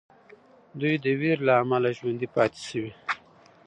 دوی 0.79 0.95
د 1.03 1.05
ویرې 1.19 1.43
له 1.47 1.53
امله 1.61 1.89
ژوندي 1.97 2.27
پاتې 2.35 2.59
سوي. 2.69 2.91